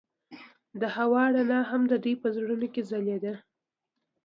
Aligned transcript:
د 0.81 0.83
هوا 0.95 1.23
رڼا 1.35 1.61
هم 1.69 1.81
د 1.91 1.93
دوی 2.03 2.15
په 2.21 2.27
زړونو 2.35 2.67
کې 2.73 2.81
ځلېده. 2.89 3.33